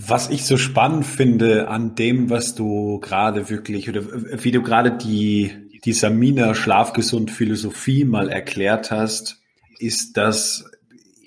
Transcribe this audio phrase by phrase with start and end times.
[0.00, 4.02] Was ich so spannend finde an dem, was du gerade wirklich oder
[4.44, 5.50] wie du gerade die,
[5.84, 9.42] die Samina Schlafgesund Philosophie mal erklärt hast,
[9.80, 10.70] ist, dass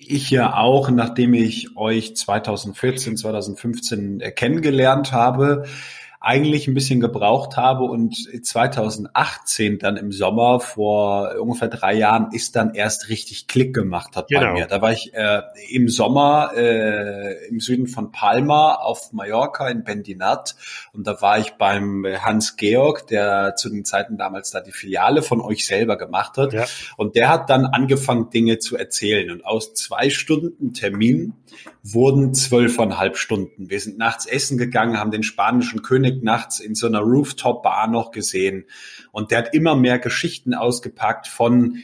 [0.07, 5.65] ich ja auch, nachdem ich euch 2014, 2015 kennengelernt habe,
[6.23, 8.15] eigentlich ein bisschen gebraucht habe und
[8.45, 14.27] 2018 dann im Sommer vor ungefähr drei Jahren ist dann erst richtig Klick gemacht hat
[14.27, 14.41] genau.
[14.41, 14.67] bei mir.
[14.67, 20.55] Da war ich äh, im Sommer äh, im Süden von Palma auf Mallorca in Bendinat
[20.93, 25.23] und da war ich beim Hans Georg, der zu den Zeiten damals da die Filiale
[25.23, 26.65] von euch selber gemacht hat ja.
[26.98, 31.34] und der hat dann angefangen Dinge zu erzählen und aus zwei Stunden Termin
[31.84, 33.70] wurden zwölfeinhalb Stunden.
[33.70, 37.88] Wir sind nachts essen gegangen, haben den spanischen König König nachts in so einer Rooftop-Bar
[37.88, 38.65] noch gesehen.
[39.11, 41.77] Und der hat immer mehr Geschichten ausgepackt von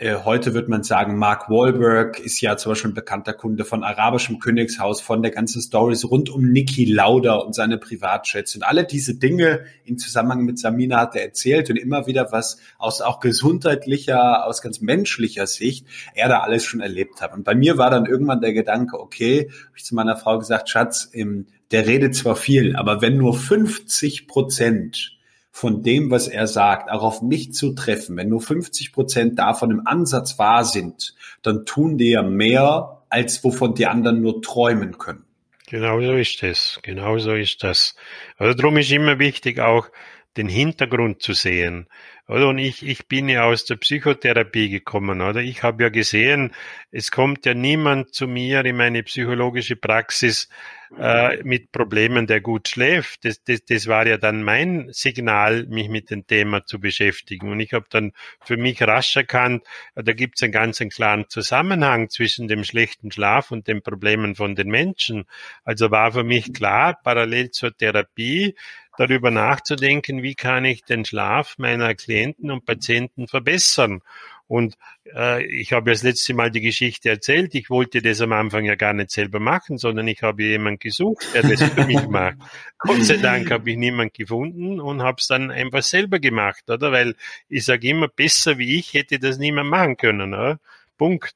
[0.00, 4.38] heute wird man sagen, Mark Wahlberg ist ja zum Beispiel ein bekannter Kunde von Arabischem
[4.38, 9.16] Königshaus, von der ganzen Stories rund um Niki Lauda und seine Privatchats und alle diese
[9.16, 14.46] Dinge in Zusammenhang mit Samina hat er erzählt und immer wieder was aus auch gesundheitlicher,
[14.46, 17.34] aus ganz menschlicher Sicht er da alles schon erlebt hat.
[17.34, 20.68] Und bei mir war dann irgendwann der Gedanke, okay, habe ich zu meiner Frau gesagt,
[20.68, 25.17] Schatz, im der redet zwar viel, aber wenn nur 50 Prozent
[25.58, 29.72] von dem, was er sagt, auch auf mich zu treffen, wenn nur 50 Prozent davon
[29.72, 34.98] im Ansatz wahr sind, dann tun die ja mehr, als wovon die anderen nur träumen
[34.98, 35.24] können.
[35.66, 36.78] Genau so ist es.
[36.82, 37.96] Genau so ist das.
[38.36, 39.88] Also darum ist immer wichtig, auch
[40.36, 41.88] den Hintergrund zu sehen.
[42.28, 42.48] Oder?
[42.48, 45.40] Und ich, ich bin ja aus der Psychotherapie gekommen, oder?
[45.40, 46.52] Ich habe ja gesehen,
[46.90, 50.48] es kommt ja niemand zu mir in meine psychologische Praxis
[50.96, 53.24] äh, mit Problemen, der gut schläft.
[53.24, 57.50] Das, das, das war ja dann mein Signal, mich mit dem Thema zu beschäftigen.
[57.50, 58.12] Und ich habe dann
[58.44, 63.50] für mich rasch erkannt, da gibt es einen ganz klaren Zusammenhang zwischen dem schlechten Schlaf
[63.50, 65.24] und den Problemen von den Menschen.
[65.64, 68.54] Also war für mich klar, parallel zur Therapie,
[68.98, 74.02] darüber nachzudenken, wie kann ich den Schlaf meiner Klienten und Patienten verbessern.
[74.48, 74.76] Und
[75.14, 77.54] äh, ich habe das letzte Mal die Geschichte erzählt.
[77.54, 81.26] Ich wollte das am Anfang ja gar nicht selber machen, sondern ich habe jemanden gesucht,
[81.34, 82.38] der das für mich macht.
[82.78, 86.92] Gott sei Dank habe ich niemanden gefunden und habe es dann einfach selber gemacht, oder?
[86.92, 87.14] Weil
[87.50, 90.32] ich sage immer, besser wie ich hätte das niemand machen können.
[90.32, 90.58] Oder?
[90.96, 91.34] Punkt.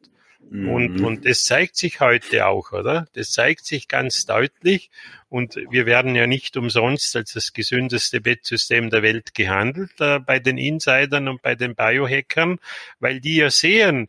[0.50, 1.04] Und, mhm.
[1.04, 3.06] und das zeigt sich heute auch, oder?
[3.14, 4.90] Das zeigt sich ganz deutlich.
[5.30, 10.40] Und wir werden ja nicht umsonst als das gesündeste Bettsystem der Welt gehandelt äh, bei
[10.40, 12.58] den Insidern und bei den Biohackern,
[13.00, 14.08] weil die ja sehen,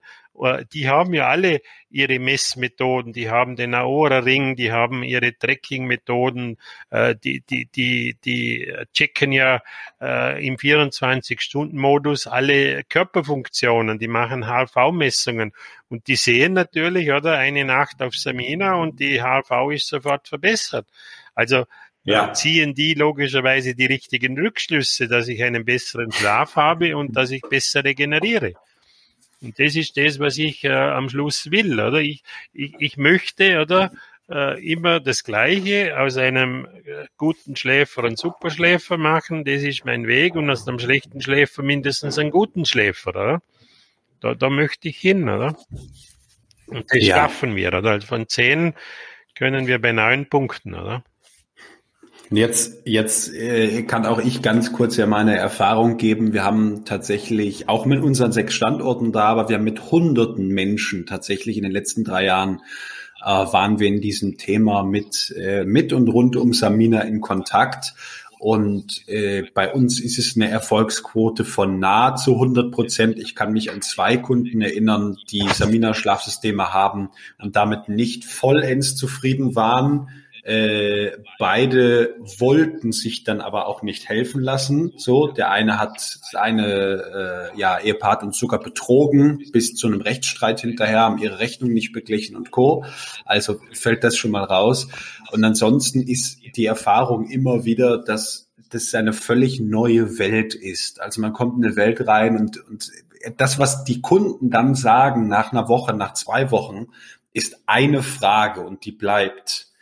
[0.74, 6.58] die haben ja alle ihre Messmethoden, die haben den Aora-Ring, die haben ihre Tracking-Methoden,
[6.90, 9.62] äh, die, die, die, die checken ja
[10.02, 15.54] äh, im 24-Stunden-Modus alle Körperfunktionen, die machen HRV-Messungen
[15.88, 20.88] und die sehen natürlich, oder, eine Nacht auf Samina und die HRV ist sofort verbessert.
[21.36, 21.66] Also
[22.04, 22.34] ja.
[22.34, 27.42] ziehen die logischerweise die richtigen Rückschlüsse, dass ich einen besseren Schlaf habe und dass ich
[27.42, 28.54] besser regeneriere.
[29.44, 32.00] Und das ist das, was ich äh, am Schluss will, oder?
[32.00, 32.24] Ich,
[32.54, 33.92] ich, ich möchte, oder?
[34.30, 40.08] Äh, immer das Gleiche aus einem äh, guten Schläfer einen Superschläfer machen, das ist mein
[40.08, 43.42] Weg, und aus einem schlechten Schläfer mindestens einen guten Schläfer, oder?
[44.22, 45.58] Da, da möchte ich hin, oder?
[46.68, 47.18] Und das ja.
[47.18, 47.92] schaffen wir, oder?
[47.92, 48.74] Also von zehn
[49.36, 51.04] können wir bei neun Punkten, oder?
[52.36, 56.34] Jetzt, jetzt äh, kann auch ich ganz kurz ja meine Erfahrung geben.
[56.34, 61.06] Wir haben tatsächlich auch mit unseren sechs Standorten da, aber wir haben mit hunderten Menschen
[61.06, 62.62] tatsächlich in den letzten drei Jahren
[63.22, 67.94] äh, waren wir in diesem Thema mit, äh, mit und rund um Samina in Kontakt.
[68.40, 73.20] Und äh, bei uns ist es eine Erfolgsquote von nahezu 100 Prozent.
[73.20, 79.56] Ich kann mich an zwei Kunden erinnern, die Samina-Schlafsysteme haben und damit nicht vollends zufrieden
[79.56, 80.10] waren
[80.44, 84.92] äh, beide wollten sich dann aber auch nicht helfen lassen.
[84.98, 91.00] So, der eine hat seine äh, ja, Ehepartner sogar betrogen bis zu einem Rechtsstreit hinterher,
[91.00, 92.84] haben ihre Rechnung nicht beglichen und co.
[93.24, 94.90] Also fällt das schon mal raus.
[95.32, 101.00] Und ansonsten ist die Erfahrung immer wieder, dass das eine völlig neue Welt ist.
[101.00, 102.92] Also man kommt in eine Welt rein und, und
[103.38, 106.88] das, was die Kunden dann sagen nach einer Woche, nach zwei Wochen,
[107.32, 109.73] ist eine Frage und die bleibt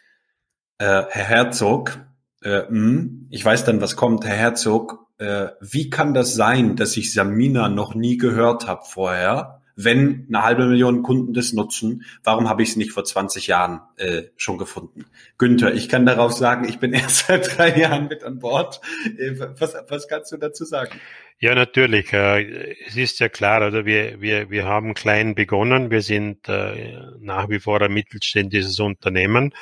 [0.81, 2.00] äh, Herr Herzog,
[2.44, 6.75] äh, mh, hm, ich weiß dann, was kommt, Herr Herzog, äh, wie kann das sein,
[6.75, 9.62] dass ich Samina noch nie gehört habe vorher?
[9.75, 13.81] Wenn eine halbe Million Kunden das nutzen, warum habe ich es nicht vor 20 Jahren
[13.98, 15.06] äh, schon gefunden?
[15.38, 18.81] Günther, ich kann darauf sagen, ich bin erst seit drei Jahren mit an Bord.
[19.19, 21.00] Äh, was, was kannst du dazu sagen?
[21.38, 22.12] Ja, natürlich.
[22.12, 25.92] Äh, es ist ja klar, oder wir, wir, wir haben klein begonnen.
[25.92, 29.54] Wir sind äh, nach wie vor ein mittelständisches Unternehmen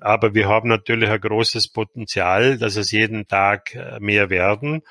[0.00, 4.82] Aber wir haben natürlich ein großes Potenzial, dass es jeden Tag äh, mehr werden.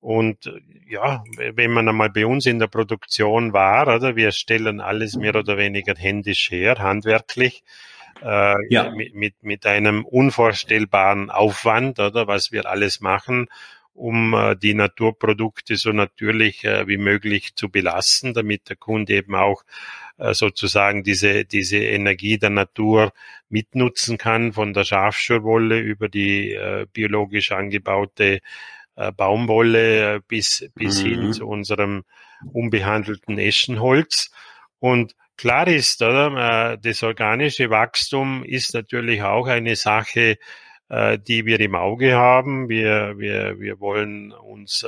[0.00, 0.52] Und
[0.86, 5.34] ja, wenn man einmal bei uns in der Produktion war, oder wir stellen alles mehr
[5.34, 7.64] oder weniger händisch her, handwerklich,
[8.22, 8.90] äh, ja.
[8.90, 13.48] mit, mit, mit einem unvorstellbaren Aufwand, oder was wir alles machen,
[13.94, 19.34] um äh, die Naturprodukte so natürlich äh, wie möglich zu belassen, damit der Kunde eben
[19.34, 19.66] auch äh,
[20.16, 23.12] sozusagen diese, diese Energie der Natur
[23.48, 28.40] mitnutzen kann, von der Schafschurwolle über die äh, biologisch angebaute
[28.96, 31.08] äh, Baumwolle bis, bis mhm.
[31.08, 32.04] hin zu unserem
[32.52, 34.30] unbehandelten Eschenholz.
[34.78, 40.38] Und klar ist, oder, das organische Wachstum ist natürlich auch eine Sache,
[40.90, 42.68] die wir im Auge haben.
[42.68, 44.86] Wir, wir, wir wollen uns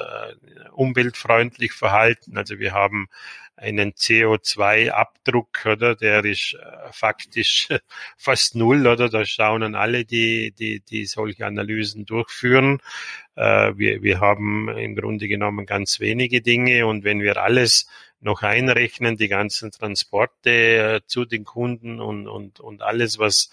[0.73, 2.37] umweltfreundlich verhalten.
[2.37, 3.09] Also wir haben
[3.57, 5.95] einen CO2-Abdruck, oder?
[5.97, 7.69] Der ist äh, faktisch
[8.17, 9.09] fast null, oder?
[9.09, 12.81] Da schauen alle, die, die, die solche Analysen durchführen.
[13.35, 17.89] Äh, wir, wir haben im Grunde genommen ganz wenige Dinge und wenn wir alles
[18.21, 23.51] noch einrechnen, die ganzen Transporte äh, zu den Kunden und, und, und alles, was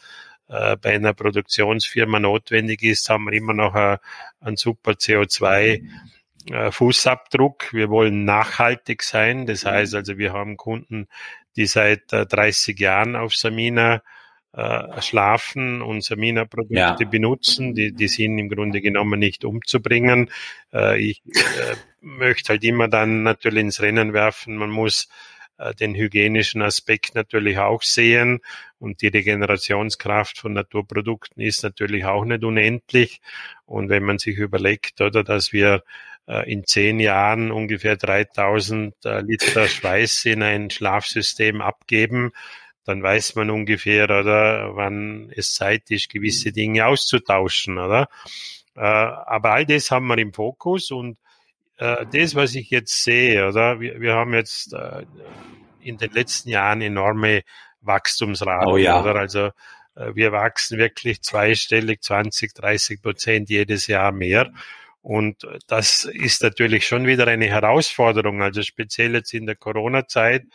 [0.47, 3.97] äh, bei einer Produktionsfirma notwendig ist, haben wir immer noch ein,
[4.41, 5.81] ein super CO2
[6.51, 7.73] äh, Fußabdruck.
[7.73, 9.45] Wir wollen nachhaltig sein.
[9.45, 9.69] Das mhm.
[9.69, 11.07] heißt also, wir haben Kunden,
[11.55, 14.01] die seit 30 äh, Jahren auf Samina
[14.51, 16.93] äh, schlafen und Samina-Produkte ja.
[17.09, 17.73] benutzen.
[17.73, 20.29] Die, die sind im Grunde genommen nicht umzubringen.
[20.97, 21.23] ich
[22.01, 24.57] möchte halt immer dann natürlich ins Rennen werfen.
[24.57, 25.07] Man muss
[25.79, 28.41] den hygienischen Aspekt natürlich auch sehen
[28.79, 33.21] und die Regenerationskraft von Naturprodukten ist natürlich auch nicht unendlich.
[33.65, 35.83] Und wenn man sich überlegt, oder, dass wir
[36.27, 42.31] äh, in zehn Jahren ungefähr 3000 äh, Liter Schweiß in ein Schlafsystem abgeben,
[42.85, 48.09] dann weiß man ungefähr, oder, wann es Zeit ist, gewisse Dinge auszutauschen, oder?
[48.75, 51.17] Äh, aber all das haben wir im Fokus und
[51.77, 54.75] das, was ich jetzt sehe, oder, wir, wir haben jetzt
[55.81, 57.41] in den letzten Jahren enorme
[57.81, 59.01] Wachstumsraten, oh ja.
[59.01, 59.15] oder?
[59.15, 59.49] Also
[59.95, 64.51] wir wachsen wirklich zweistellig, 20, 30 Prozent jedes Jahr mehr.
[65.03, 70.45] Und das ist natürlich schon wieder eine Herausforderung, also speziell jetzt in der Corona-Zeit.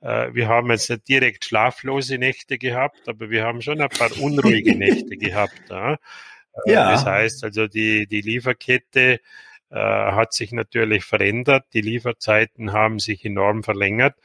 [0.00, 4.10] Äh, wir haben jetzt nicht direkt schlaflose Nächte gehabt, aber wir haben schon ein paar
[4.18, 5.70] unruhige Nächte gehabt.
[5.70, 5.96] Äh,
[6.66, 6.90] ja.
[6.90, 9.18] Das heißt also, die, die Lieferkette äh,
[9.78, 11.64] hat sich natürlich verändert.
[11.72, 14.16] Die Lieferzeiten haben sich enorm verlängert.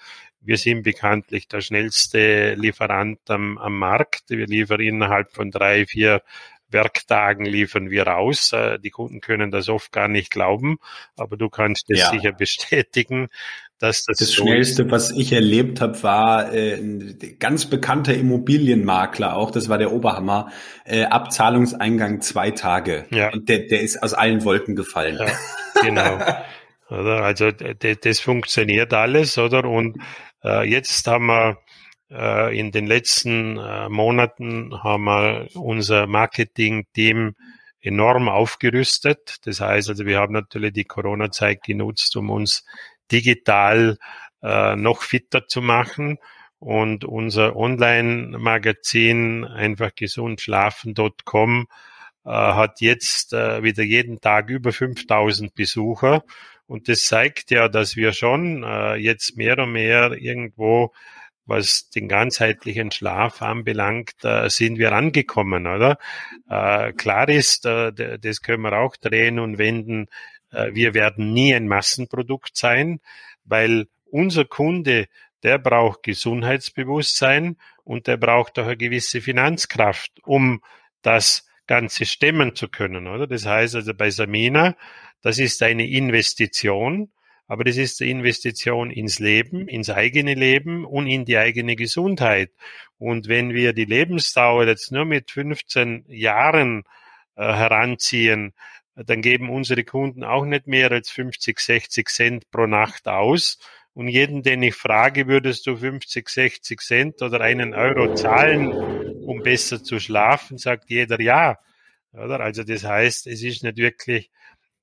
[0.41, 4.29] Wir sind bekanntlich der schnellste Lieferant am, am Markt.
[4.29, 6.21] Wir liefern innerhalb von drei, vier
[6.69, 8.51] Werktagen liefern wir raus.
[8.51, 10.77] Äh, die Kunden können das oft gar nicht glauben,
[11.15, 12.09] aber du kannst es ja.
[12.11, 13.29] sicher bestätigen,
[13.79, 14.05] das.
[14.05, 19.69] Das so Schnellste, was ich erlebt habe, war äh, ein ganz bekannter Immobilienmakler auch, das
[19.69, 20.51] war der Oberhammer,
[20.85, 23.05] äh, Abzahlungseingang zwei Tage.
[23.11, 23.31] Ja.
[23.31, 25.17] Und der, der ist aus allen Wolken gefallen.
[25.19, 26.19] Ja, genau.
[26.89, 27.23] oder?
[27.23, 29.65] Also das funktioniert alles, oder?
[29.65, 29.97] Und
[30.43, 31.57] äh, jetzt haben wir
[32.09, 37.35] äh, in den letzten äh, Monaten haben wir unser Marketing-Team
[37.81, 39.37] enorm aufgerüstet.
[39.43, 42.65] Das heißt also, wir haben natürlich die Corona-Zeit genutzt, um uns
[43.11, 43.97] digital
[44.41, 46.17] äh, noch fitter zu machen.
[46.59, 51.67] Und unser Online-Magazin einfach gesundschlafen.com
[52.25, 56.23] äh, hat jetzt äh, wieder jeden Tag über 5000 Besucher.
[56.65, 60.93] Und das zeigt ja, dass wir schon äh, jetzt mehr und mehr irgendwo
[61.47, 65.97] was den ganzheitlichen Schlaf anbelangt, äh, sind wir angekommen, oder?
[66.49, 70.07] Äh, klar ist, äh, das können wir auch drehen und wenden,
[70.51, 72.99] wir werden nie ein Massenprodukt sein,
[73.43, 75.07] weil unser Kunde,
[75.43, 80.61] der braucht Gesundheitsbewusstsein und der braucht auch eine gewisse Finanzkraft, um
[81.01, 83.27] das Ganze stemmen zu können, oder?
[83.27, 84.75] Das heißt also bei Samina,
[85.21, 87.11] das ist eine Investition,
[87.47, 92.51] aber das ist die Investition ins Leben, ins eigene Leben und in die eigene Gesundheit.
[92.97, 96.83] Und wenn wir die Lebensdauer jetzt nur mit 15 Jahren
[97.35, 98.53] äh, heranziehen,
[99.05, 103.59] dann geben unsere Kunden auch nicht mehr als 50, 60 Cent pro Nacht aus.
[103.93, 109.41] Und jeden, den ich frage, würdest du 50, 60 Cent oder einen Euro zahlen, um
[109.41, 111.57] besser zu schlafen, sagt jeder ja.
[112.13, 112.39] Oder?
[112.39, 114.31] Also das heißt, es ist nicht wirklich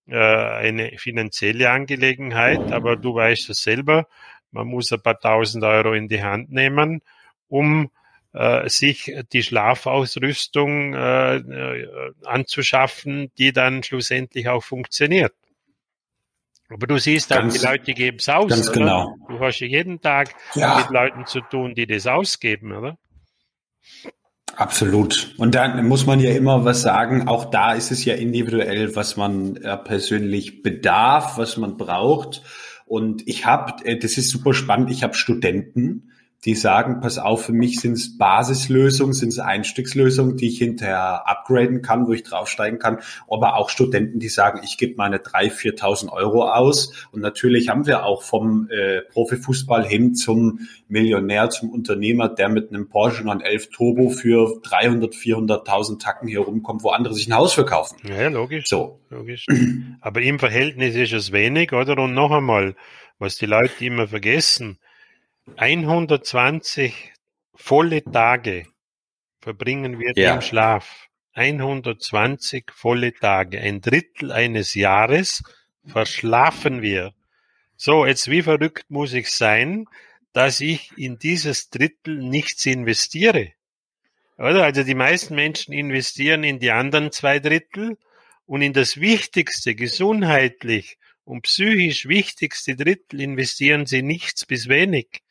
[0.06, 4.06] äh, eine finanzielle Angelegenheit, aber du weißt es selber,
[4.50, 7.00] man muss ein paar tausend Euro in die Hand nehmen,
[7.48, 7.90] um
[8.34, 15.32] äh, sich die Schlafausrüstung äh, äh, anzuschaffen, die dann schlussendlich auch funktioniert.
[16.68, 18.48] Aber du siehst auch, die Leute geben es aus.
[18.48, 18.78] Ganz oder?
[18.78, 19.16] genau.
[19.28, 20.78] Du hast ja jeden Tag ja.
[20.78, 22.98] mit Leuten zu tun, die das ausgeben, oder?
[24.56, 25.34] Absolut.
[25.36, 27.28] Und dann muss man ja immer was sagen.
[27.28, 32.42] Auch da ist es ja individuell, was man äh, persönlich bedarf, was man braucht.
[32.86, 36.10] Und ich habe, äh, das ist super spannend, ich habe Studenten,
[36.44, 41.26] die sagen, pass auf, für mich sind es Basislösungen, sind es Einstiegslösungen, die ich hinterher
[41.26, 42.98] upgraden kann, wo ich draufsteigen kann.
[43.30, 47.08] Aber auch Studenten, die sagen, ich gebe meine 3.000, 4.000 Euro aus.
[47.12, 52.68] Und natürlich haben wir auch vom äh, Profifußball hin zum Millionär, zum Unternehmer, der mit
[52.68, 57.54] einem Porsche 911 Turbo für 300, 400.000 Tacken hier rumkommt, wo andere sich ein Haus
[57.54, 57.96] verkaufen.
[58.06, 58.64] Ja, logisch.
[58.66, 59.00] So.
[59.08, 59.46] Logisch.
[60.02, 61.96] Aber im Verhältnis ist es wenig, oder?
[62.02, 62.74] Und noch einmal,
[63.18, 64.78] was die Leute immer vergessen,
[65.56, 67.12] 120
[67.54, 68.66] volle Tage
[69.40, 70.34] verbringen wir ja.
[70.34, 71.08] im Schlaf.
[71.34, 73.60] 120 volle Tage.
[73.60, 75.42] Ein Drittel eines Jahres
[75.86, 77.12] verschlafen wir.
[77.76, 79.86] So, jetzt wie verrückt muss ich sein,
[80.32, 83.52] dass ich in dieses Drittel nichts investiere?
[84.38, 84.64] Oder?
[84.64, 87.98] Also die meisten Menschen investieren in die anderen zwei Drittel
[88.46, 95.23] und in das wichtigste, gesundheitlich und psychisch wichtigste Drittel investieren sie nichts bis wenig.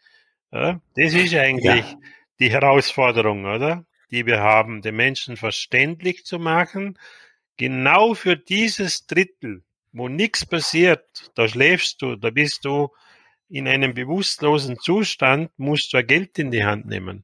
[0.53, 1.97] Ja, das ist eigentlich ja.
[2.39, 3.85] die Herausforderung, oder?
[4.11, 6.99] Die wir haben, den Menschen verständlich zu machen.
[7.57, 12.89] Genau für dieses Drittel, wo nichts passiert, da schläfst du, da bist du
[13.49, 17.23] in einem bewusstlosen Zustand, musst du Geld in die Hand nehmen.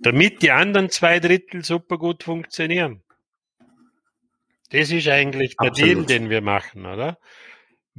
[0.00, 3.02] Damit die anderen zwei Drittel super gut funktionieren.
[4.70, 5.96] Das ist eigentlich der Absolut.
[5.96, 7.18] Deal, den wir machen, oder?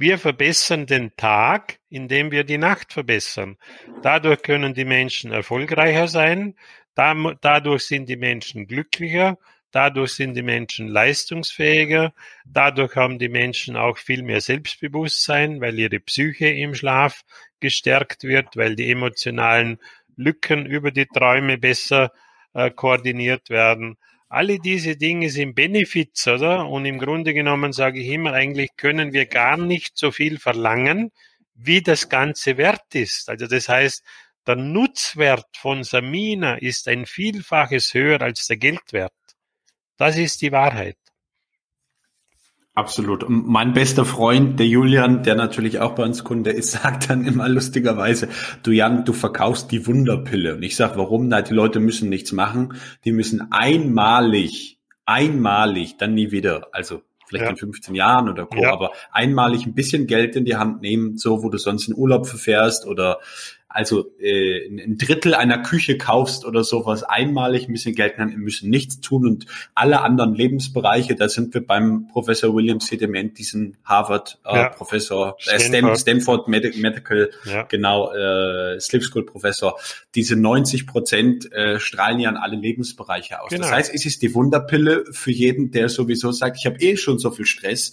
[0.00, 3.58] Wir verbessern den Tag, indem wir die Nacht verbessern.
[4.00, 6.54] Dadurch können die Menschen erfolgreicher sein,
[6.94, 9.36] dadurch sind die Menschen glücklicher,
[9.72, 12.14] dadurch sind die Menschen leistungsfähiger,
[12.46, 17.20] dadurch haben die Menschen auch viel mehr Selbstbewusstsein, weil ihre Psyche im Schlaf
[17.60, 19.78] gestärkt wird, weil die emotionalen
[20.16, 22.10] Lücken über die Träume besser
[22.54, 23.98] äh, koordiniert werden.
[24.32, 26.68] Alle diese Dinge sind Benefits, oder?
[26.68, 31.10] Und im Grunde genommen sage ich immer, eigentlich können wir gar nicht so viel verlangen,
[31.54, 33.28] wie das Ganze wert ist.
[33.28, 34.04] Also das heißt,
[34.46, 39.12] der Nutzwert von Samina ist ein Vielfaches höher als der Geldwert.
[39.96, 40.99] Das ist die Wahrheit.
[42.74, 43.24] Absolut.
[43.24, 47.24] Und mein bester Freund, der Julian, der natürlich auch bei uns Kunde ist, sagt dann
[47.24, 48.28] immer lustigerweise,
[48.62, 50.54] du Jan, du verkaufst die Wunderpille.
[50.54, 51.28] Und ich sage, warum?
[51.28, 52.74] Na, die Leute müssen nichts machen.
[53.04, 57.50] Die müssen einmalig, einmalig, dann nie wieder, also vielleicht ja.
[57.50, 58.72] in 15 Jahren oder Co., ja.
[58.72, 62.26] aber einmalig ein bisschen Geld in die Hand nehmen, so wo du sonst in Urlaub
[62.26, 63.18] verfährst oder
[63.72, 68.68] also äh, ein Drittel einer Küche kaufst oder sowas einmalig ein bisschen Geld nehmen, müssen
[68.68, 69.46] nichts tun und
[69.76, 74.68] alle anderen Lebensbereiche, da sind wir beim Professor William Sediment, diesen Harvard äh, ja.
[74.70, 77.62] Professor, äh, Stanford, Stanford Medi Medical, ja.
[77.62, 79.78] genau, äh, Sleep School Professor,
[80.16, 83.50] diese 90 Prozent äh, strahlen ja an alle Lebensbereiche aus.
[83.50, 83.62] Genau.
[83.62, 87.20] Das heißt, es ist die Wunderpille für jeden, der sowieso sagt, ich habe eh schon
[87.20, 87.92] so viel Stress.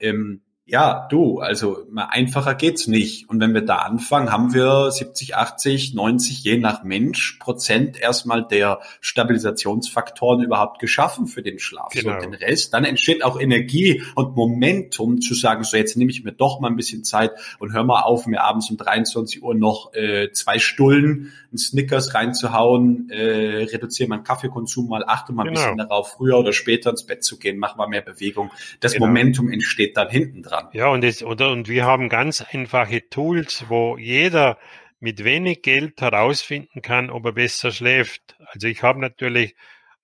[0.00, 3.30] Ähm, ja, du, also einfacher geht's nicht.
[3.30, 8.46] Und wenn wir da anfangen, haben wir 70, 80, 90, je nach Mensch, Prozent erstmal
[8.46, 11.92] der Stabilisationsfaktoren überhaupt geschaffen für den Schlaf.
[11.92, 12.12] Genau.
[12.12, 16.22] Und den Rest, dann entsteht auch Energie und Momentum zu sagen, so jetzt nehme ich
[16.22, 19.54] mir doch mal ein bisschen Zeit und hör mal auf, mir abends um 23 Uhr
[19.54, 25.52] noch äh, zwei Stullen, ein Snickers reinzuhauen, äh, reduziere meinen Kaffeekonsum mal, achte mal genau.
[25.52, 28.50] ein bisschen darauf, früher oder später ins Bett zu gehen, mach mal mehr Bewegung.
[28.80, 29.06] Das genau.
[29.06, 30.68] Momentum entsteht dann hinten dran.
[30.72, 34.58] Ja, und, es, oder, und wir haben ganz einfache Tools, wo jeder
[35.00, 38.36] mit wenig Geld herausfinden kann, ob er besser schläft.
[38.52, 39.54] Also ich habe natürlich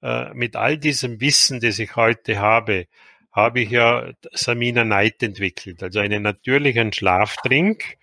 [0.02, 2.86] äh, mit all diesem Wissen, das ich heute habe,
[3.32, 7.96] habe ich ja Samina Night entwickelt, also einen natürlichen Schlaftrink.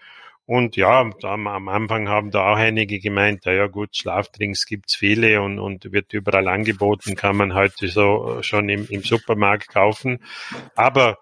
[0.51, 5.59] Und ja, am, Anfang haben da auch einige gemeint, ja, gut, Schlafdrinks gibt's viele und,
[5.59, 10.19] und wird überall angeboten, kann man heute so schon im, im Supermarkt kaufen.
[10.75, 11.19] Aber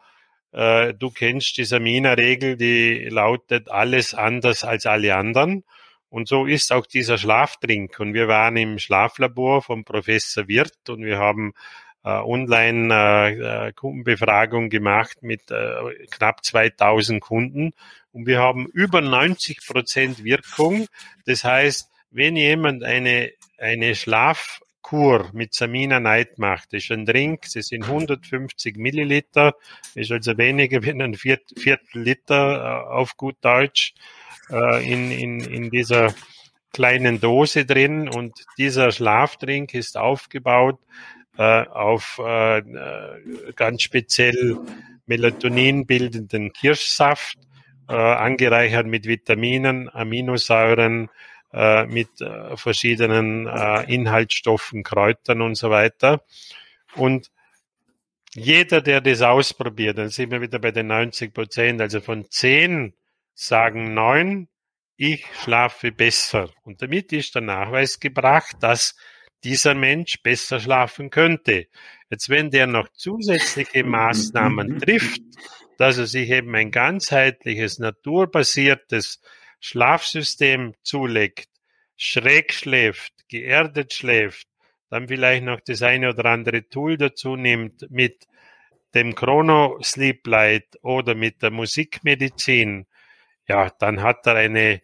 [0.52, 5.64] äh, du kennst die Samina-Regel, die lautet alles anders als alle anderen.
[6.10, 8.00] Und so ist auch dieser Schlaftrink.
[8.00, 11.54] Und wir waren im Schlaflabor vom Professor Wirth und wir haben
[12.04, 17.74] äh, online äh, äh Kundenbefragung gemacht mit äh, knapp 2000 Kunden
[18.12, 20.88] und wir haben über 90 Prozent Wirkung.
[21.26, 26.74] Das heißt, wenn jemand eine, eine Schlaf Kur mit Samina Night macht.
[26.74, 29.54] Das ist ein Drink, das sind 150 Milliliter,
[29.94, 33.94] ist also weniger wie ein Viertel Liter äh, auf gut Deutsch
[34.50, 36.16] äh, in, in, in dieser
[36.74, 40.80] kleinen Dose drin und dieser Schlafdrink ist aufgebaut
[41.38, 42.64] äh, auf äh,
[43.56, 44.58] ganz speziell
[45.06, 47.38] Melatonin bildenden Kirschsaft,
[47.90, 51.10] äh, angereichert mit Vitaminen, Aminosäuren,
[51.52, 56.22] äh, mit äh, verschiedenen äh, Inhaltsstoffen, Kräutern und so weiter.
[56.96, 57.32] Und
[58.36, 62.94] jeder, der das ausprobiert, dann sind wir wieder bei den 90 Prozent, also von zehn
[63.34, 64.48] sagen neun,
[64.96, 66.52] ich schlafe besser.
[66.64, 68.96] Und damit ist der Nachweis gebracht, dass
[69.44, 71.68] dieser Mensch besser schlafen könnte.
[72.12, 75.22] Jetzt, wenn der noch zusätzliche Maßnahmen trifft,
[75.80, 79.22] dass er sich eben ein ganzheitliches, naturbasiertes
[79.62, 81.48] Schlafsystem zulegt,
[81.96, 84.46] schräg schläft, geerdet schläft,
[84.90, 88.28] dann vielleicht noch das eine oder andere Tool dazu nimmt mit
[88.94, 92.86] dem Chrono Sleep Light oder mit der Musikmedizin,
[93.48, 94.82] ja, dann hat er eine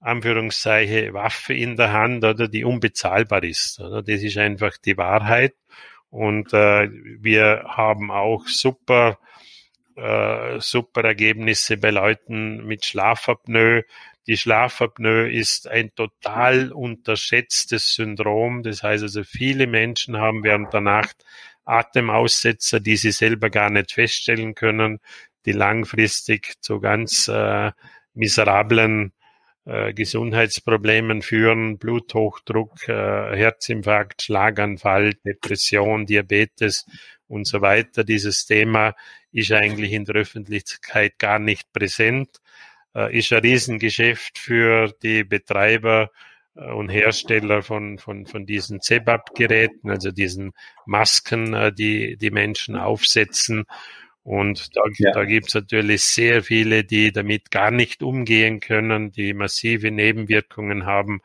[0.00, 3.80] Anführungszeichen Waffe in der Hand oder die unbezahlbar ist.
[3.80, 4.02] Oder?
[4.02, 5.54] Das ist einfach die Wahrheit.
[6.08, 6.88] Und äh,
[7.20, 9.18] wir haben auch super
[9.98, 13.84] äh, super Ergebnisse bei Leuten mit Schlafapnoe.
[14.26, 18.62] Die Schlafapnoe ist ein total unterschätztes Syndrom.
[18.62, 21.24] Das heißt also, viele Menschen haben während der Nacht
[21.64, 25.00] Atemaussetzer, die sie selber gar nicht feststellen können,
[25.44, 27.72] die langfristig zu ganz äh,
[28.14, 29.12] miserablen
[29.64, 36.86] äh, Gesundheitsproblemen führen, Bluthochdruck, äh, Herzinfarkt, Schlaganfall, Depression, Diabetes
[37.28, 38.04] und so weiter.
[38.04, 38.94] Dieses Thema
[39.32, 42.40] ist eigentlich in der Öffentlichkeit gar nicht präsent,
[42.94, 46.10] äh, ist ein Riesengeschäft für die Betreiber
[46.56, 50.52] äh, und Hersteller von, von, von diesen CEBAP-Geräten, also diesen
[50.86, 53.64] Masken, äh, die die Menschen aufsetzen.
[54.22, 55.12] Und da, ja.
[55.12, 60.84] da gibt es natürlich sehr viele, die damit gar nicht umgehen können, die massive Nebenwirkungen
[60.84, 61.22] haben.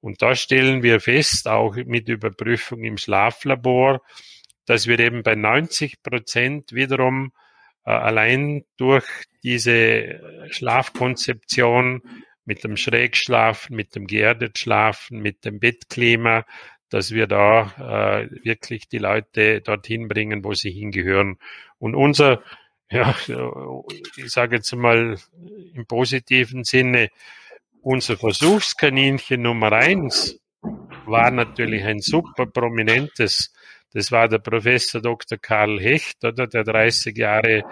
[0.00, 4.02] Und da stellen wir fest, auch mit Überprüfung im Schlaflabor,
[4.66, 7.32] dass wir eben bei 90 Prozent wiederum
[7.84, 9.04] äh, allein durch
[9.42, 12.02] diese Schlafkonzeption
[12.44, 16.44] mit dem Schrägschlafen, mit dem geerdet Schlafen, mit dem Bettklima,
[16.90, 17.72] dass wir da
[18.22, 21.38] äh, wirklich die Leute dorthin bringen, wo sie hingehören.
[21.78, 22.42] Und unser,
[22.90, 23.14] ja,
[24.16, 25.18] ich sage jetzt mal
[25.74, 27.08] im positiven Sinne,
[27.80, 30.40] unser Versuchskaninchen Nummer eins
[31.06, 33.52] war natürlich ein super prominentes
[33.94, 35.38] das war der Professor Dr.
[35.38, 37.62] Karl Hecht, oder, der 30 Jahre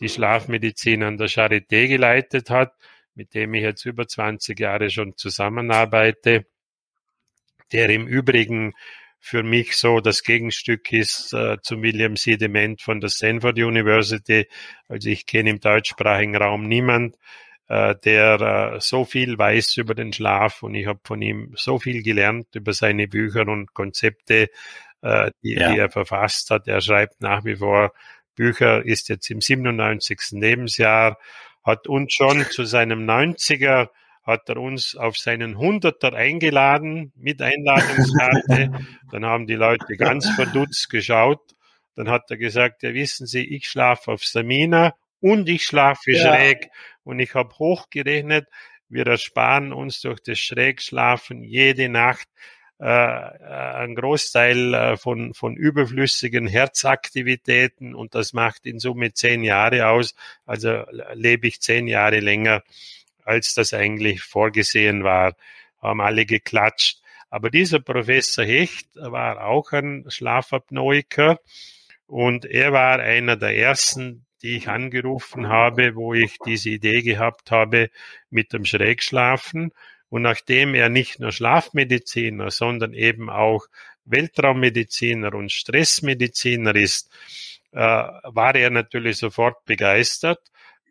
[0.00, 2.72] die Schlafmedizin an der Charité geleitet hat,
[3.14, 6.46] mit dem ich jetzt über 20 Jahre schon zusammenarbeite,
[7.72, 8.72] der im Übrigen
[9.20, 12.36] für mich so das Gegenstück ist äh, zum William C.
[12.36, 14.48] Dement von der Stanford University.
[14.86, 17.16] Also ich kenne im deutschsprachigen Raum niemand,
[17.66, 21.78] äh, der äh, so viel weiß über den Schlaf und ich habe von ihm so
[21.78, 24.48] viel gelernt über seine Bücher und Konzepte,
[25.02, 25.72] äh, die, ja.
[25.72, 26.68] die er verfasst hat.
[26.68, 27.92] Er schreibt nach wie vor
[28.34, 30.18] Bücher, ist jetzt im 97.
[30.32, 31.18] Lebensjahr,
[31.64, 33.88] hat uns schon zu seinem 90er
[34.28, 38.70] hat er uns auf seinen Hunderter eingeladen mit Einladungskarte.
[39.10, 41.40] Dann haben die Leute ganz verdutzt geschaut.
[41.94, 46.20] Dann hat er gesagt, ja wissen Sie, ich schlafe auf Samina und ich schlafe ja.
[46.20, 46.68] schräg.
[47.04, 48.46] Und ich habe hochgerechnet,
[48.90, 52.28] wir ersparen uns durch das Schrägschlafen jede Nacht
[52.84, 60.14] ein Großteil äh, von, von überflüssigen Herzaktivitäten und das macht in Summe zehn Jahre aus.
[60.46, 62.62] Also lebe ich zehn Jahre länger,
[63.24, 65.34] als das eigentlich vorgesehen war.
[65.82, 67.00] Haben alle geklatscht.
[67.30, 71.38] Aber dieser Professor Hecht war auch ein Schlafapnoiker
[72.06, 77.50] und er war einer der ersten, die ich angerufen habe, wo ich diese Idee gehabt
[77.50, 77.90] habe
[78.30, 79.72] mit dem Schrägschlafen.
[80.10, 83.66] Und nachdem er nicht nur Schlafmediziner, sondern eben auch
[84.04, 87.10] Weltraummediziner und Stressmediziner ist,
[87.72, 90.40] äh, war er natürlich sofort begeistert,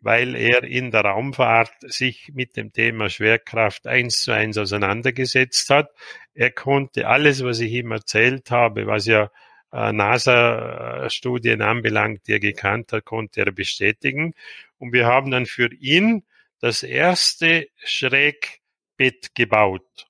[0.00, 5.90] weil er in der Raumfahrt sich mit dem Thema Schwerkraft eins zu eins auseinandergesetzt hat.
[6.34, 9.30] Er konnte alles, was ich ihm erzählt habe, was ja
[9.72, 14.34] äh, NASA-Studien anbelangt, die er gekannt hat, konnte er bestätigen.
[14.78, 16.24] Und wir haben dann für ihn
[16.60, 18.60] das erste schräg
[18.98, 20.06] Bett gebaut.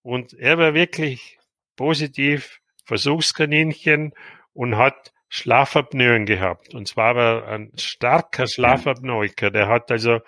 [0.00, 1.38] Und er war wirklich
[1.76, 4.14] positiv Versuchskaninchen
[4.54, 6.74] und hat Schlafapnoen gehabt.
[6.74, 9.50] Und zwar war er ein starker Schlafapnoiker.
[9.50, 10.20] Der hat also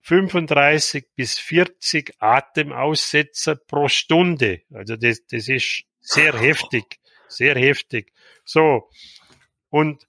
[0.00, 4.62] 35 bis 40 Atemaussetzer pro Stunde.
[4.72, 8.12] Also das, das ist sehr heftig, sehr heftig.
[8.44, 8.90] So.
[9.68, 10.08] Und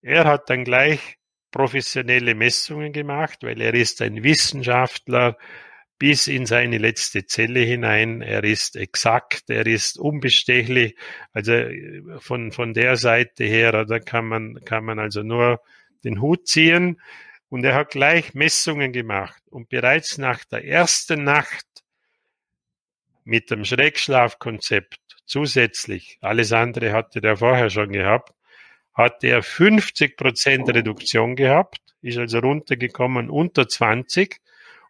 [0.00, 1.18] er hat dann gleich
[1.50, 5.36] professionelle Messungen gemacht, weil er ist ein Wissenschaftler,
[5.98, 8.20] bis in seine letzte Zelle hinein.
[8.20, 10.96] Er ist exakt, er ist unbestechlich.
[11.32, 15.60] Also äh, von, von der Seite her, da kann man, kann man also nur
[16.04, 17.00] den Hut ziehen.
[17.48, 19.40] Und er hat gleich Messungen gemacht.
[19.50, 21.66] Und bereits nach der ersten Nacht
[23.24, 28.34] mit dem Schrägschlafkonzept zusätzlich, alles andere hatte der vorher schon gehabt,
[28.92, 34.40] hat er 50 Prozent Reduktion gehabt, ist also runtergekommen unter 20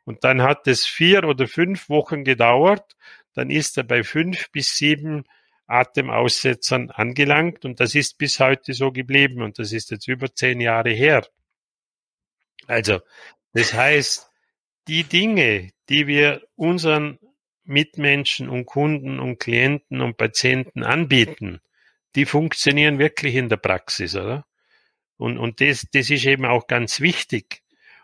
[0.04, 2.96] und dann hat es vier oder fünf Wochen gedauert,
[3.34, 5.24] dann ist er bei fünf bis sieben
[5.66, 10.60] Atemaussetzern angelangt und das ist bis heute so geblieben und das ist jetzt über zehn
[10.60, 11.26] Jahre her.
[12.66, 13.00] Also,
[13.52, 14.30] das heißt,
[14.88, 17.18] die Dinge, die wir unseren
[17.64, 21.60] Mitmenschen und Kunden und Klienten und Patienten anbieten,
[22.14, 24.46] die funktionieren wirklich in der Praxis, oder?
[25.16, 27.62] Und, und das, das ist eben auch ganz wichtig.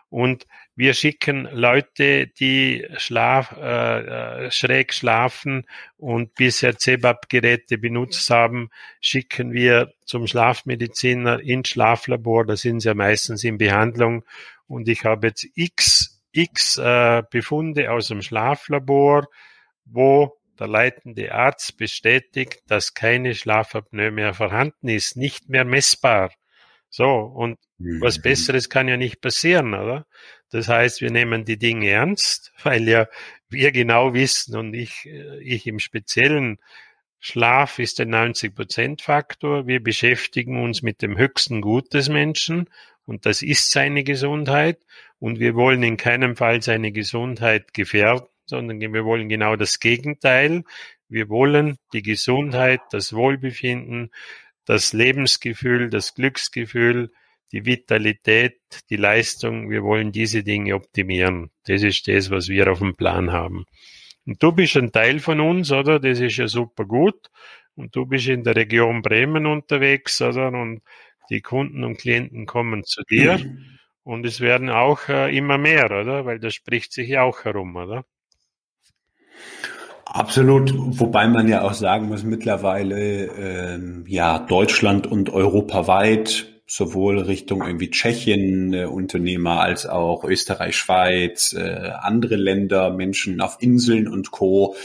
[0.09, 5.65] Und wir schicken Leute, die schlaf, äh, äh schräg schlafen
[5.97, 12.45] und bisher CEBAP-Geräte benutzt haben, schicken wir zum Schlafmediziner ins Schlaflabor.
[12.45, 14.23] Da sind sie ja meistens in Behandlung.
[14.67, 19.27] Und ich habe jetzt x, x äh, Befunde aus dem Schlaflabor,
[19.85, 26.31] wo der leitende Arzt bestätigt, dass keine Schlafapnoe mehr vorhanden ist, nicht mehr messbar.
[26.89, 28.01] So, und mhm.
[28.01, 30.05] was Besseres kann ja nicht passieren, oder?
[30.51, 33.07] Das heißt, wir nehmen die Dinge ernst, weil ja
[33.49, 36.59] wir genau wissen und ich, äh, ich im Speziellen,
[37.23, 39.67] Schlaf ist der 90-Prozent-Faktor.
[39.67, 42.67] Wir beschäftigen uns mit dem höchsten Gut des Menschen
[43.05, 44.79] und das ist seine Gesundheit
[45.19, 50.63] und wir wollen in keinem Fall seine Gesundheit gefährden sondern wir wollen genau das Gegenteil.
[51.07, 54.11] Wir wollen die Gesundheit, das Wohlbefinden,
[54.65, 57.11] das Lebensgefühl, das Glücksgefühl,
[57.51, 58.59] die Vitalität,
[58.89, 59.69] die Leistung.
[59.69, 61.51] Wir wollen diese Dinge optimieren.
[61.65, 63.65] Das ist das, was wir auf dem Plan haben.
[64.25, 65.99] Und du bist ein Teil von uns, oder?
[65.99, 67.29] Das ist ja super gut.
[67.75, 70.47] Und du bist in der Region Bremen unterwegs, oder?
[70.47, 70.81] Und
[71.29, 73.39] die Kunden und Klienten kommen zu dir.
[74.03, 76.25] Und es werden auch äh, immer mehr, oder?
[76.25, 78.05] Weil das spricht sich ja auch herum, oder?
[80.05, 87.63] Absolut, wobei man ja auch sagen muss, mittlerweile ähm, ja Deutschland und europaweit sowohl Richtung
[87.63, 94.31] irgendwie Tschechien äh, Unternehmer als auch Österreich, Schweiz, äh, andere Länder, Menschen auf Inseln und
[94.31, 94.77] Co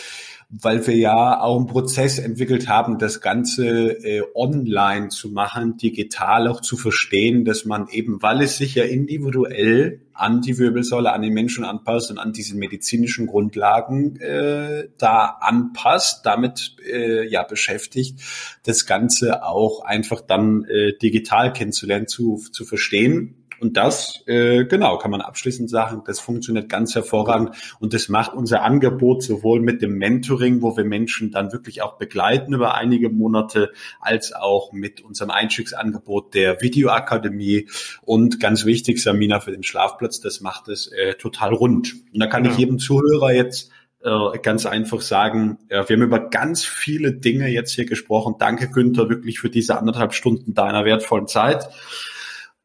[0.49, 3.67] weil wir ja auch einen Prozess entwickelt haben, das Ganze
[4.05, 8.85] äh, online zu machen, digital auch zu verstehen, dass man eben, weil es sich ja
[8.85, 15.37] individuell an die Wirbelsäule, an den Menschen anpasst und an diese medizinischen Grundlagen äh, da
[15.41, 18.21] anpasst, damit äh, ja beschäftigt,
[18.63, 24.99] das Ganze auch einfach dann äh, digital kennenzulernen, zu, zu verstehen und das, äh, genau,
[24.99, 29.83] kann man abschließend sagen, das funktioniert ganz hervorragend und das macht unser Angebot sowohl mit
[29.83, 35.01] dem Mentoring, wo wir Menschen dann wirklich auch begleiten über einige Monate, als auch mit
[35.01, 37.69] unserem Einstiegsangebot der Videoakademie
[38.03, 41.95] und ganz wichtig, Samina für den Schlafplatz, das macht es äh, total rund.
[42.13, 42.51] Und da kann ja.
[42.51, 43.71] ich jedem Zuhörer jetzt
[44.07, 48.37] äh, ganz einfach sagen, ja, wir haben über ganz viele Dinge jetzt hier gesprochen.
[48.39, 51.69] Danke, Günther, wirklich für diese anderthalb Stunden deiner wertvollen Zeit.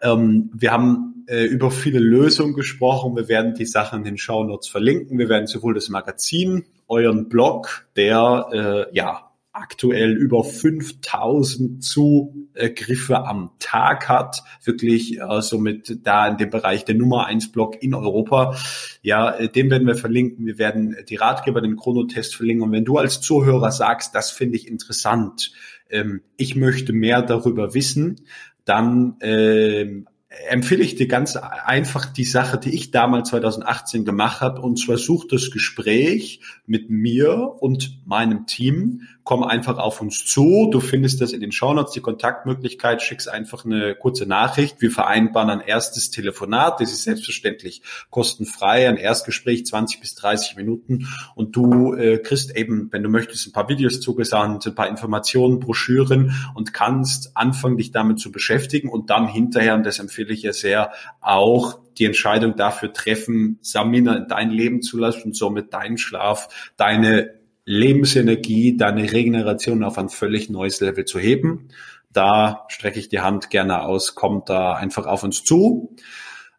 [0.02, 3.16] Ähm, wir haben äh, über viele Lösungen gesprochen.
[3.16, 5.18] Wir werden die Sachen in den Show Notes verlinken.
[5.18, 13.52] Wir werden sowohl das Magazin, euren Blog, der äh, ja aktuell über 5000 Zugriffe am
[13.60, 18.56] Tag hat, wirklich äh, somit da in dem Bereich der Nummer eins Blog in Europa.
[19.02, 20.46] Ja, äh, den werden wir verlinken.
[20.46, 22.64] Wir werden die Ratgeber, den Chronotest verlinken.
[22.64, 25.52] Und wenn du als Zuhörer sagst, das finde ich interessant,
[25.90, 28.22] ähm, ich möchte mehr darüber wissen,
[28.66, 30.08] dann ähm,
[30.50, 34.98] empfehle ich dir ganz einfach die Sache, die ich damals 2018 gemacht habe, und zwar
[34.98, 40.68] such das Gespräch mit mir und meinem Team komm einfach auf uns zu.
[40.74, 44.82] Du findest das in den Shownotes, die Kontaktmöglichkeit, schickst einfach eine kurze Nachricht.
[44.82, 46.82] Wir vereinbaren ein erstes Telefonat.
[46.82, 51.08] Das ist selbstverständlich kostenfrei, ein Erstgespräch, 20 bis 30 Minuten.
[51.34, 55.62] Und du äh, kriegst eben, wenn du möchtest, ein paar Videos zugesandt, ein paar Informationen,
[55.62, 60.42] Broschüren und kannst anfangen, dich damit zu beschäftigen und dann hinterher, und das empfehle ich
[60.42, 60.92] ja sehr,
[61.22, 66.50] auch die Entscheidung dafür treffen, Samina in dein Leben zu lassen und somit deinen Schlaf,
[66.76, 71.70] deine Lebensenergie, deine Regeneration auf ein völlig neues Level zu heben.
[72.12, 75.96] Da strecke ich die Hand gerne aus, kommt da einfach auf uns zu.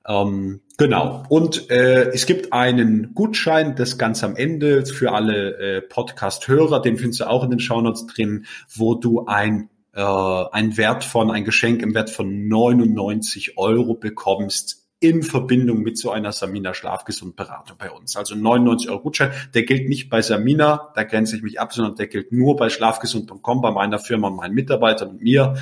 [0.07, 1.25] Ähm, genau.
[1.29, 6.97] Und äh, es gibt einen Gutschein, das ganz am Ende für alle äh, Podcast-Hörer, den
[6.97, 11.45] findest du auch in den Shownotes drin, wo du ein äh, ein Wert von, ein
[11.45, 17.91] Geschenk im Wert von 99 Euro bekommst in Verbindung mit so einer Samina Schlafgesundberatung bei
[17.91, 18.17] uns.
[18.17, 21.97] Also 99 Euro Gutschein, der gilt nicht bei Samina, da grenze ich mich ab, sondern
[21.97, 25.55] der gilt nur bei schlafgesund.com, bei meiner Firma meinen Mitarbeitern und mir.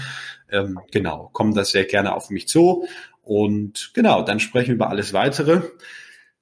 [0.50, 2.84] Ähm, genau, kommen da sehr gerne auf mich zu.
[3.22, 5.62] Und genau, dann sprechen wir über alles weitere.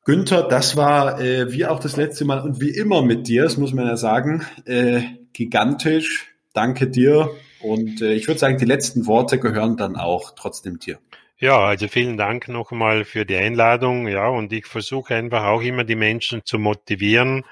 [0.04, 3.58] Günther, das war äh, wie auch das letzte Mal und wie immer mit dir, das
[3.58, 6.34] muss man ja sagen, äh, gigantisch.
[6.54, 7.30] Danke dir.
[7.61, 10.98] Und äh, ich würde sagen, die letzten Worte gehören dann auch trotzdem dir.
[11.40, 14.09] Ja, also vielen Dank nochmal für die Einladung.
[14.09, 17.44] Ja, und ich versuche einfach auch immer die Menschen zu motivieren,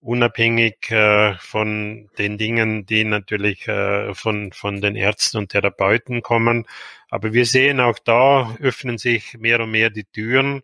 [0.00, 6.66] unabhängig äh, von den Dingen, die natürlich äh, von, von den Ärzten und Therapeuten kommen.
[7.10, 10.62] Aber wir sehen auch da öffnen sich mehr und mehr die Türen,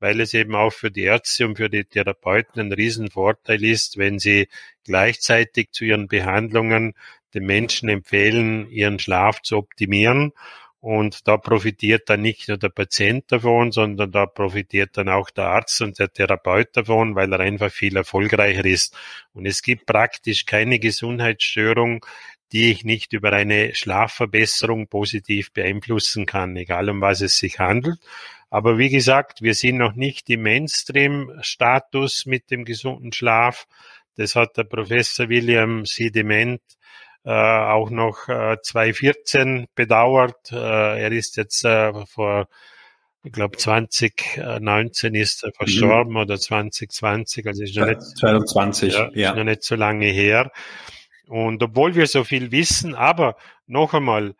[0.00, 4.18] weil es eben auch für die Ärzte und für die Therapeuten ein Riesenvorteil ist, wenn
[4.18, 4.48] sie
[4.84, 6.94] gleichzeitig zu ihren Behandlungen
[7.34, 10.32] den Menschen empfehlen, ihren Schlaf zu optimieren
[10.82, 15.44] und da profitiert dann nicht nur der Patient davon, sondern da profitiert dann auch der
[15.46, 18.92] Arzt und der Therapeut davon, weil er einfach viel erfolgreicher ist.
[19.32, 22.04] Und es gibt praktisch keine Gesundheitsstörung,
[22.50, 28.00] die ich nicht über eine Schlafverbesserung positiv beeinflussen kann, egal um was es sich handelt.
[28.50, 33.68] Aber wie gesagt, wir sind noch nicht im Mainstream-Status mit dem gesunden Schlaf.
[34.16, 36.60] Das hat der Professor William Sediment
[37.30, 40.50] auch noch äh, 2014 bedauert.
[40.50, 40.56] Äh,
[41.02, 42.48] er ist jetzt äh, vor,
[43.22, 45.52] ich glaube 2019 ist er mhm.
[45.54, 46.18] verstorben mhm.
[46.18, 49.30] oder 2020, also ist noch nicht, 2020, ja, ja.
[49.30, 50.50] Ist noch nicht so lange her.
[51.28, 54.34] Und obwohl wir so viel wissen, aber noch einmal,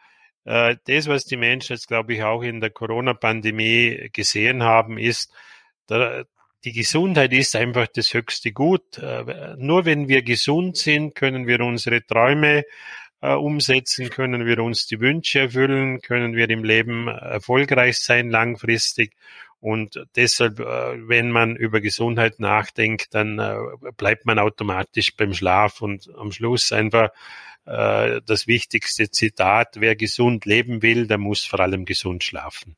[0.44, 5.32] äh, das, was die Menschen jetzt, glaube ich, auch in der Corona-Pandemie gesehen haben, ist,
[5.88, 6.26] der,
[6.64, 8.98] die Gesundheit ist einfach das höchste Gut.
[8.98, 12.64] Äh, nur wenn wir gesund sind, können wir unsere Träume
[13.20, 19.12] äh, umsetzen, können wir uns die Wünsche erfüllen, können wir im Leben erfolgreich sein langfristig.
[19.60, 23.40] Und deshalb, äh, wenn man über Gesundheit nachdenkt, dann
[23.96, 27.10] bleibt man automatisch beim Schlaf und am Schluss einfach
[27.64, 32.74] das wichtigste Zitat, wer gesund leben will, der muss vor allem gesund schlafen.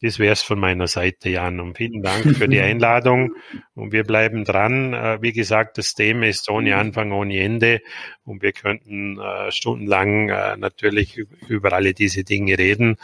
[0.00, 1.58] Das wäre es von meiner Seite, Jan.
[1.58, 3.34] Und vielen Dank für die Einladung.
[3.74, 4.94] Und wir bleiben dran.
[4.94, 7.80] Äh, wie gesagt, das Thema ist ohne Anfang, ohne Ende.
[8.24, 12.96] Und wir könnten äh, stundenlang äh, natürlich über alle diese Dinge reden.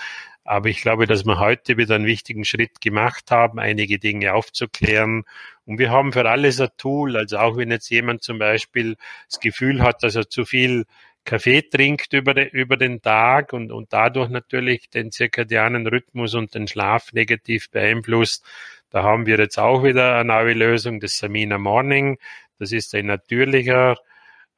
[0.44, 5.24] Aber ich glaube, dass wir heute wieder einen wichtigen Schritt gemacht haben, einige Dinge aufzuklären.
[5.64, 7.16] Und wir haben für alles ein Tool.
[7.16, 8.96] Also auch wenn jetzt jemand zum Beispiel
[9.28, 10.84] das Gefühl hat, dass er zu viel
[11.24, 16.54] Kaffee trinkt über, de, über den Tag und, und dadurch natürlich den zirkadianen Rhythmus und
[16.54, 18.44] den Schlaf negativ beeinflusst.
[18.90, 22.18] Da haben wir jetzt auch wieder eine neue Lösung, das Samina Morning.
[22.58, 23.96] Das ist ein natürlicher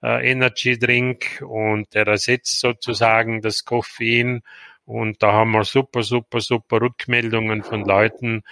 [0.02, 4.42] äh, Energy Drink und der ersetzt sozusagen das Koffein.
[4.84, 8.42] Und da haben wir super, super, super Rückmeldungen von Leuten,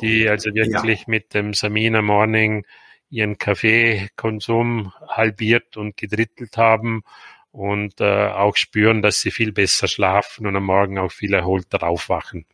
[0.00, 1.04] die also wirklich ja.
[1.06, 2.64] mit dem Samina Morning
[3.10, 7.02] ihren Kaffeekonsum halbiert und gedrittelt haben
[7.54, 11.84] und äh, auch spüren, dass sie viel besser schlafen und am Morgen auch viel erholter
[11.84, 12.46] aufwachen.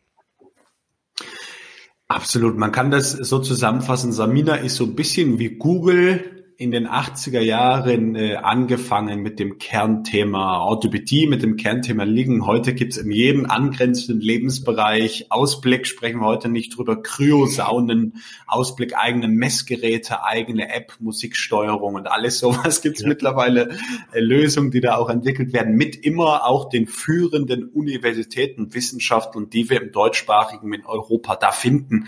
[2.07, 2.55] Absolut.
[2.55, 4.11] Man kann das so zusammenfassen.
[4.11, 9.57] Samina ist so ein bisschen wie Google in den 80er Jahren äh, angefangen mit dem
[9.57, 12.45] Kernthema Orthopädie, mit dem Kernthema Liegen.
[12.45, 19.27] Heute gibt's in jedem angrenzenden Lebensbereich Ausblick, sprechen wir heute nicht drüber, Kryosaunen, Ausblick, eigene
[19.27, 23.07] Messgeräte, eigene App, Musiksteuerung und alles sowas gibt's ja.
[23.07, 23.69] mittlerweile
[24.13, 29.67] äh, Lösungen, die da auch entwickelt werden, mit immer auch den führenden Universitäten, Wissenschaftlern, die
[29.71, 32.07] wir im deutschsprachigen in Europa da finden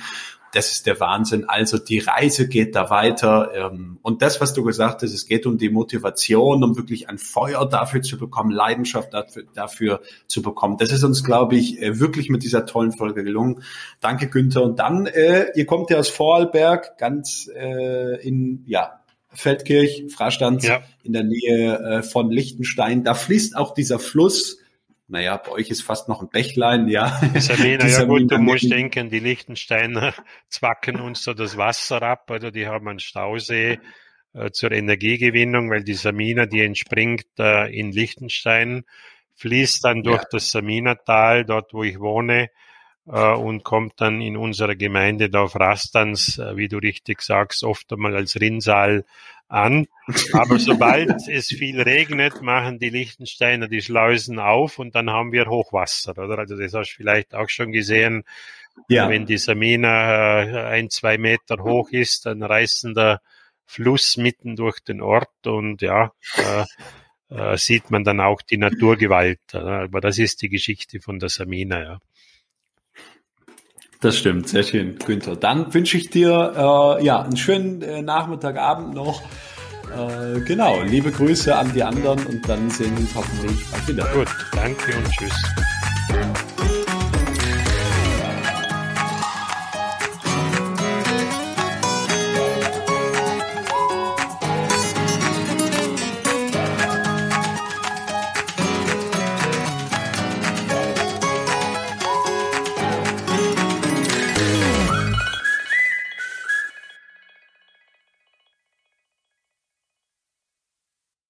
[0.54, 1.46] das ist der Wahnsinn.
[1.50, 3.52] Also die Reise geht da weiter.
[3.56, 7.18] Ähm, und das, was du gesagt hast, es geht um die Motivation, um wirklich ein
[7.18, 10.78] Feuer dafür zu bekommen, Leidenschaft dafür, dafür zu bekommen.
[10.78, 13.64] Das ist uns, glaube ich, äh, wirklich mit dieser tollen Folge gelungen.
[14.00, 14.62] Danke, Günther.
[14.62, 20.84] Und dann, äh, ihr kommt ja aus Vorarlberg, ganz äh, in, ja, Feldkirch, Frastanz, ja.
[21.02, 23.04] in der Nähe äh, von Liechtenstein.
[23.04, 24.60] Da fließt auch dieser Fluss,
[25.14, 27.22] naja, bei euch ist fast noch ein Bächlein, ja.
[27.40, 30.12] Sabina, ja gut, du musst denken, die Liechtensteiner
[30.50, 33.80] zwacken uns da das Wasser ab, oder die haben einen Stausee
[34.34, 38.86] äh, zur Energiegewinnung, weil die Samina, die entspringt äh, in Liechtenstein,
[39.36, 40.28] fließt dann durch ja.
[40.32, 42.50] das Saminatal, dort wo ich wohne,
[43.06, 47.92] und kommt dann in unserer Gemeinde da auf Rastans, äh, wie du richtig sagst, oft
[47.92, 49.06] einmal als Rinnsal
[49.50, 49.88] an.
[50.34, 55.48] Aber sobald es viel regnet, machen die Lichtensteiner die Schleusen auf und dann haben wir
[55.48, 56.40] Hochwasser, oder?
[56.40, 58.24] Also das hast du vielleicht auch schon gesehen.
[58.88, 59.08] Ja.
[59.10, 63.22] Wenn die Samina äh, ein, zwei Meter hoch ist, dann reißen der
[63.66, 66.66] Fluss mitten durch den Ort und ja, äh,
[67.30, 69.54] äh, sieht man dann auch die Naturgewalt.
[69.54, 72.00] Aber das ist die Geschichte von der Samina, ja.
[74.04, 75.38] Das stimmt, sehr schön, Günther.
[75.38, 79.22] Dann wünsche ich dir äh, ja einen schönen äh, Nachmittag, Abend noch.
[79.96, 84.06] Äh, genau, liebe Grüße an die anderen und dann sehen wir uns hoffentlich bald wieder.
[84.14, 85.44] Gut, danke und tschüss.